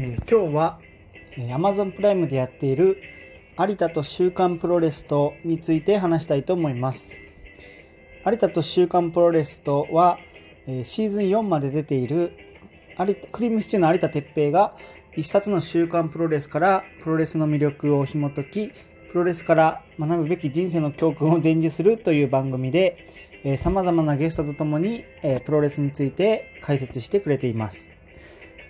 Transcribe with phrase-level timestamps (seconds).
[0.00, 0.78] えー今日は、
[1.36, 2.98] え Amazon プライムでやっている
[3.58, 7.18] 有田と週刊プロレスとについて話したいと思います。
[8.24, 10.20] 有田と週刊プロレスとは、
[10.68, 12.32] えーシーズン4まで出ている
[12.96, 14.76] 有田クリームシチューの有田哲平が
[15.16, 23.04] 一冊の週刊プロレスからプロレスの魅力を紐解き、プロレスから学ぶべき人生の教訓を伝授するという番組で、
[23.42, 27.88] えー様々なゲストとともに、えープロレスについて解説してくれています。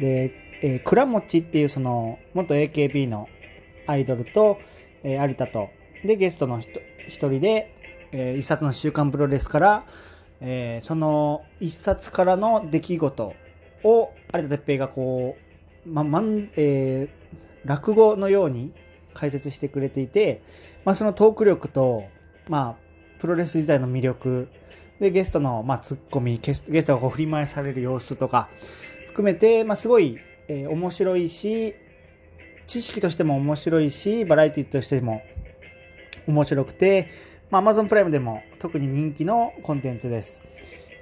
[0.00, 3.28] で、えー、倉持っていうその元 AKB の
[3.86, 4.58] アイドルと、
[5.02, 5.70] えー有田と、
[6.04, 6.70] で、ゲストの一
[7.08, 7.74] 人で、
[8.12, 9.84] えー一冊の週刊プロレスから、
[10.40, 13.34] えーその一冊からの出来事
[13.84, 15.36] を有田哲平がこ
[15.86, 17.22] う、ま、まん、えー
[17.64, 18.72] 落語のように
[19.14, 20.42] 解説してくれていて、
[20.84, 22.04] まあ、そのトーク力と、
[22.48, 24.48] まあ、プロレス自体の魅力、
[25.00, 28.48] で、ゲストの、まあ、ツッコミ、ゲスゲストがこう振り回される様子とか、
[29.08, 31.74] 含めて、まあ、すごい、えー面白いし、
[32.66, 35.22] 知識としても面白いし、バラエティとしても
[36.26, 37.08] 面白くて、
[37.50, 40.42] まあ、Amazon プライムでも特に人気のコンテンツです。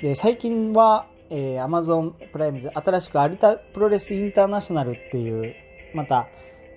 [0.00, 5.54] で、最近は、えー Amazon プライムで新しく有田プロレスインターナショナルっていう、
[5.94, 6.28] また、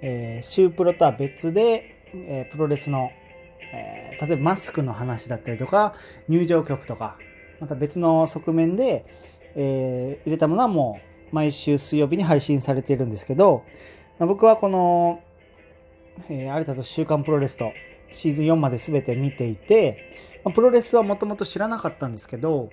[0.02, 3.10] えー、シュープロとは別で、えープロレスの、
[3.74, 5.94] えー例えばマスクの話だったりとか、
[6.30, 7.18] 入場曲とか、
[7.60, 9.06] また別の側面で、
[9.56, 13.64] えー入れたものはもう毎週水曜日に配信されているんですけど、
[14.20, 15.22] まあ僕はこの、
[16.30, 17.74] えー有田と週刊プロレスと
[18.12, 22.70] シーズン4まで全て見ていて、まあプロレスはもともと知らなかったんですけど、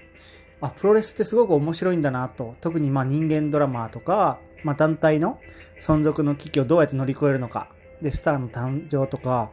[0.62, 5.40] あ、プロレスってすごく面白いんだなと、特にまあ人間ドラマとか、まあ団体の
[5.80, 7.68] 存続の危機をどうやって乗り越えるのか、
[8.00, 9.50] で、スターの誕生とか、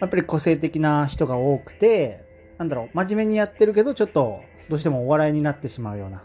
[0.00, 2.24] やっぱり個性的な人が多くて、
[2.58, 6.22] なんだろう、真面目にやってるけど、ちょっとどうしてもお笑いになってしまうような。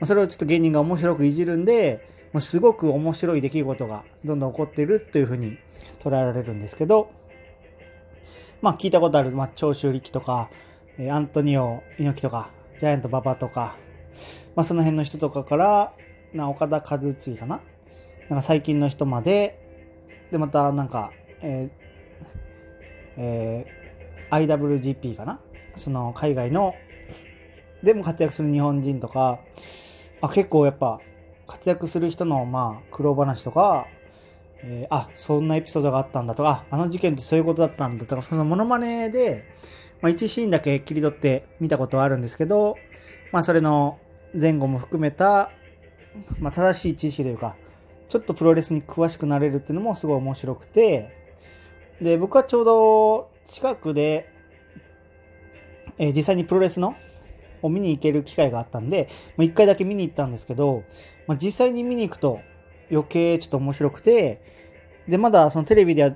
[0.00, 5.58] まあそれをちょっと芸人が面白くいじるんで、もうすごく面白い出来事がどんどん起こっているというふうに
[5.98, 7.10] 捉えられるんですけど、
[8.62, 10.48] まあ聞いたことある、まあ長州力とか、
[10.98, 13.76] えーアントニオ猪木とか、ジャイアント馬場とか、
[14.56, 15.92] まあその辺の人とかから、
[16.32, 17.60] な岡田和親かな？
[18.28, 19.58] なんか最近の人まで、
[20.30, 21.70] でまたなんか、えー
[23.16, 23.80] えー
[24.30, 25.40] IWGP かな？
[25.74, 26.74] その海外の
[27.82, 29.40] でも活躍する日本人とか
[30.20, 31.00] あ結構やっぱ
[31.46, 33.86] 活躍する人のまあ苦労話とか、
[34.62, 39.44] えーあそんなエピソードがあったんだとかあの事件ってそういうことだったんだとかそのモノマネで、
[40.00, 42.76] まあ、一シーンだけ切り取って見たことはあるんですけど
[43.32, 43.98] まあそれの
[44.38, 45.50] 前後も含めた、
[46.38, 47.56] まあ、正しい知識というか
[48.08, 51.16] ちょっとプロレスに詳しくなれるっていうのもすごい面白くて
[52.00, 54.30] で僕はちょうど近くで、
[55.98, 56.94] えー実際にプロレスの
[57.62, 60.84] を見に行ける機会があったんで、まあ、1回だけ見に行ったんですけど、
[61.26, 62.40] まあ、実際に見に行くと
[62.90, 64.42] 余計ちょっと面白くて
[65.08, 66.14] でまだそのテレビでは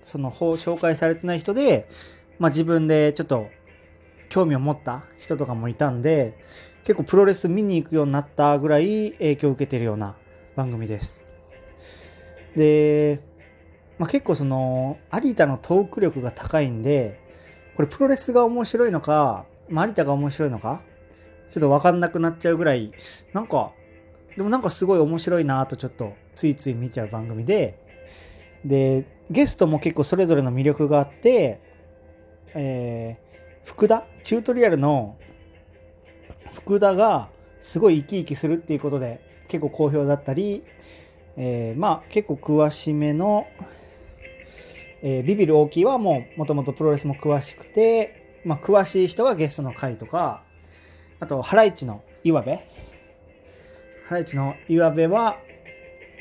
[0.00, 1.88] その方紹介されてない人で、
[2.38, 3.48] まあ、自分でちょっと
[4.28, 6.38] 興味を持った人とかもいたんで
[6.84, 10.16] 結構プロレス見に行くようになったぐらい影響を受けてるような
[10.56, 11.24] 番組です。
[12.56, 13.20] で、
[13.98, 17.20] まあ、結構その有田のトーク力が高いんで
[17.74, 20.82] これプロレスが面白いのか、まあ、有田が面白いのか？
[21.48, 22.92] ちょっと分かんなくなっちゃうぐらい。
[23.32, 23.72] なんか
[24.36, 27.78] でもなんかすごい面白いなとちょっとついつい見ちゃう番組で。
[28.64, 31.60] でゲストも結構それぞれの魅力があって、
[32.54, 33.30] えー
[33.64, 34.06] 福田？
[34.22, 35.16] チュートリアルの
[36.52, 37.28] 福田が
[37.60, 40.64] すごい生き生きするっていうことで結構好評だったり、
[41.36, 43.46] えーまあ結構詳しめの、
[45.02, 50.42] えービビる大きいはもうもともとプロレスも詳しくて、まあ詳しい人がゲストの回とか、
[51.18, 52.60] あとハライチの岩部ハ
[54.10, 55.38] ライチの岩部は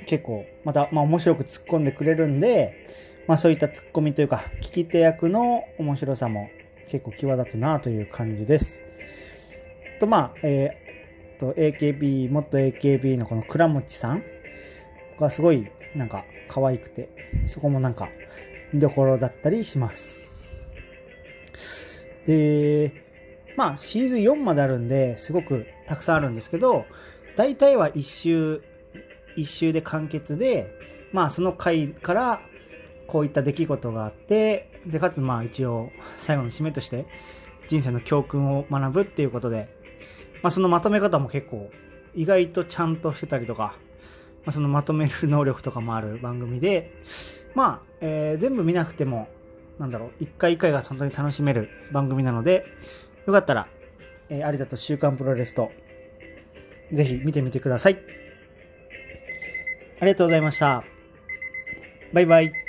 [0.06, 2.88] 結構また、まあ、面白く突っ込んでくれるんで、
[3.28, 6.50] まあ、そういった突っ込みというか聞き手役の面白さも
[6.90, 8.82] 結構際立つなという感じです。
[10.00, 10.90] とまあ、えー
[11.40, 14.24] と AKB 元 AKB のこの倉持さん
[15.18, 17.10] がすごいなんか可愛くて
[17.46, 18.10] そこもなんか
[18.74, 20.20] 見どころだったりします。
[22.30, 22.94] で
[23.58, 26.86] まあシーズン4まであるんですごくたくさんあるんですけど
[27.36, 28.62] 大体は1周
[29.36, 30.70] 1周で完結で
[31.12, 32.42] まあその回から
[33.08, 37.08] こういった出来事があってでかつまあ一応最後の締めとして
[37.68, 39.68] 人生の教訓を学ぶっていうことで、
[40.44, 41.72] まあ、そのまとめ方も結構
[42.14, 43.76] 意外とちゃんとしてたりとか、
[44.46, 46.94] まあ、そのまとめる能力とかもある番組で
[47.56, 49.30] まあ、えー全部見なくても
[49.80, 52.66] なんだろう一回一回が本当に楽しめる番組なので
[53.26, 53.68] よかったら、
[54.30, 55.72] えー有田と週刊プロレスと
[56.92, 58.00] ぜひ見てみてください
[60.02, 60.84] ありがとうございました。
[62.14, 62.69] バイバイ。